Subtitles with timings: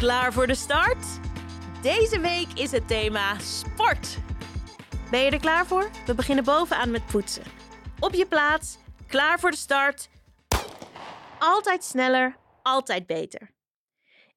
[0.00, 1.06] Klaar voor de start?
[1.82, 4.18] Deze week is het thema sport.
[5.10, 5.90] Ben je er klaar voor?
[6.06, 7.42] We beginnen bovenaan met poetsen.
[7.98, 10.08] Op je plaats, klaar voor de start.
[11.38, 13.50] Altijd sneller, altijd beter.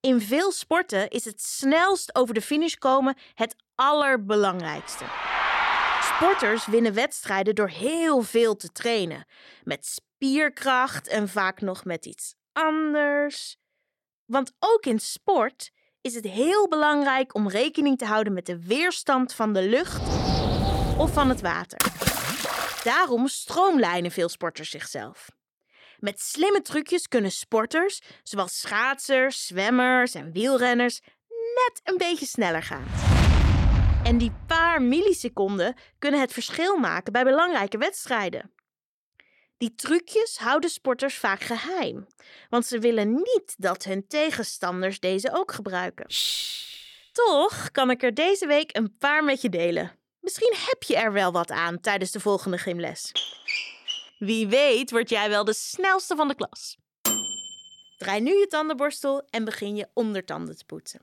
[0.00, 5.04] In veel sporten is het snelst over de finish komen het allerbelangrijkste.
[6.00, 9.26] Sporters winnen wedstrijden door heel veel te trainen.
[9.64, 13.60] Met spierkracht en vaak nog met iets anders.
[14.32, 19.34] Want ook in sport is het heel belangrijk om rekening te houden met de weerstand
[19.34, 20.02] van de lucht
[20.98, 21.78] of van het water.
[22.84, 25.30] Daarom stroomlijnen veel sporters zichzelf.
[25.98, 32.86] Met slimme trucjes kunnen sporters, zoals schaatsers, zwemmers en wielrenners, net een beetje sneller gaan.
[34.04, 38.50] En die paar milliseconden kunnen het verschil maken bij belangrijke wedstrijden.
[39.62, 42.06] Die trucjes houden sporters vaak geheim,
[42.48, 46.06] want ze willen niet dat hun tegenstanders deze ook gebruiken.
[47.12, 49.92] Toch kan ik er deze week een paar met je delen.
[50.20, 53.12] Misschien heb je er wel wat aan tijdens de volgende gymles.
[54.18, 56.76] Wie weet word jij wel de snelste van de klas.
[57.98, 61.00] Draai nu je tandenborstel en begin je ondertanden te poetsen.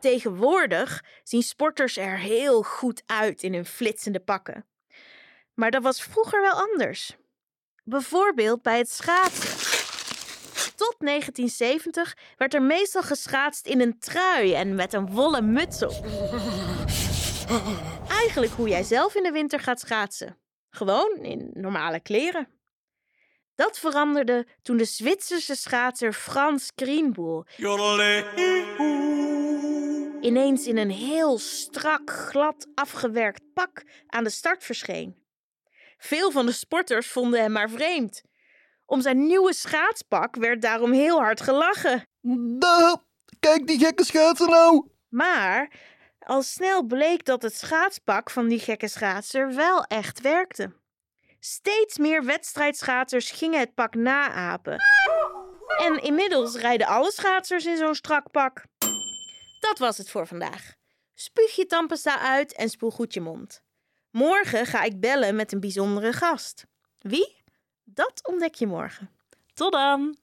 [0.00, 4.66] Tegenwoordig zien sporters er heel goed uit in hun flitsende pakken.
[5.56, 7.16] Maar dat was vroeger wel anders.
[7.84, 9.54] Bijvoorbeeld bij het schaatsen.
[10.76, 16.06] Tot 1970 werd er meestal geschaatst in een trui en met een wollen muts op.
[18.08, 20.38] Eigenlijk hoe jij zelf in de winter gaat schaatsen.
[20.70, 22.48] Gewoon in normale kleren.
[23.54, 27.44] Dat veranderde toen de Zwitserse schaatser Frans Krienboel
[30.20, 35.25] ineens in een heel strak, glad afgewerkt pak aan de start verscheen.
[35.96, 38.22] Veel van de sporters vonden hem maar vreemd.
[38.84, 42.08] Om zijn nieuwe schaatspak werd daarom heel hard gelachen.
[42.58, 42.94] Duh,
[43.40, 44.88] kijk die gekke schaatser nou.
[45.08, 45.70] Maar
[46.18, 50.72] al snel bleek dat het schaatspak van die gekke schaatser wel echt werkte.
[51.40, 54.80] Steeds meer wedstrijdschaatsers gingen het pak naapen.
[55.78, 58.64] En inmiddels rijden alle schaatsers in zo'n strak pak.
[59.60, 60.74] Dat was het voor vandaag.
[61.14, 63.64] Spuug je tandpasta uit en spoel goed je mond.
[64.16, 66.66] Morgen ga ik bellen met een bijzondere gast.
[66.98, 67.42] Wie?
[67.84, 69.10] Dat ontdek je morgen.
[69.54, 70.16] Tot dan!